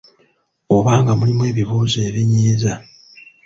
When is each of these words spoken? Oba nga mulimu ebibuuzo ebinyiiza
Oba 0.75 0.91
nga 1.01 1.11
mulimu 1.19 1.43
ebibuuzo 1.51 1.99
ebinyiiza 2.09 2.73